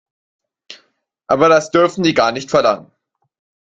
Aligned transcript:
Aber 1.27 1.47
das 1.47 1.69
dürfen 1.69 2.03
die 2.03 2.15
gar 2.15 2.31
nicht 2.31 2.49
verlangen. 2.49 2.89